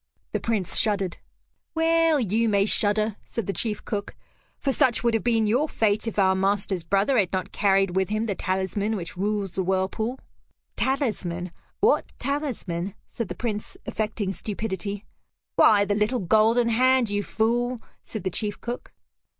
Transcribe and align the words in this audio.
The 0.31 0.39
Prince 0.39 0.77
shuddered. 0.79 1.17
"Well 1.75 2.19
you 2.19 2.49
may 2.49 2.65
shudder," 2.65 3.17
said 3.23 3.45
the 3.45 3.53
chief 3.53 3.85
cook, 3.85 4.15
"for 4.57 4.73
such 4.73 5.03
would 5.03 5.13
have 5.13 5.23
been 5.23 5.45
your 5.45 5.69
fate 5.69 6.07
if 6.07 6.17
our 6.17 6.33
master's 6.33 6.83
brother 6.83 7.19
had 7.19 7.31
not 7.31 7.51
carried 7.51 7.95
with 7.95 8.09
him 8.09 8.23
the 8.25 8.33
talisman 8.33 8.95
which 8.95 9.15
rules 9.15 9.53
the 9.53 9.61
whirlpool." 9.61 10.17
"Talisman? 10.75 11.51
What 11.81 12.11
talisman?" 12.17 12.95
said 13.09 13.27
the 13.27 13.35
Prince 13.35 13.77
affecting 13.85 14.33
stupidity. 14.33 15.05
"Why 15.55 15.85
the 15.85 15.93
little 15.93 16.17
golden 16.21 16.69
hand, 16.69 17.11
you 17.11 17.21
fool," 17.21 17.79
said 18.03 18.23
the 18.23 18.31
chief 18.31 18.59
cook. 18.59 18.95